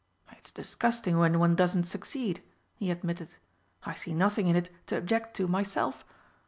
"It's 0.31 0.49
disgusting 0.51 1.19
when 1.19 1.37
one 1.37 1.53
doesn't 1.55 1.83
succeed," 1.83 2.41
he 2.73 2.89
admitted; 2.89 3.29
"I 3.83 3.93
see 3.93 4.15
nothing 4.15 4.47
in 4.47 4.55
it 4.55 4.71
to 4.87 4.97
object 4.97 5.35
to 5.35 5.47
myself. 5.47 6.03